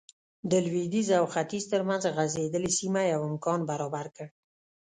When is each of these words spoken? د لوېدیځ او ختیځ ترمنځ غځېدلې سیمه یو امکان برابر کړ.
د 0.49 0.51
لوېدیځ 0.65 1.09
او 1.19 1.25
ختیځ 1.33 1.63
ترمنځ 1.71 2.03
غځېدلې 2.15 2.71
سیمه 2.79 3.01
یو 3.13 3.21
امکان 3.31 3.59
برابر 3.69 4.05
کړ. 4.15 4.27